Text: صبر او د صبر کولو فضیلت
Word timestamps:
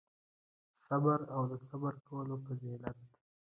صبر 0.85 1.19
او 1.35 1.41
د 1.51 1.53
صبر 1.67 1.93
کولو 2.07 2.35
فضیلت 2.45 2.97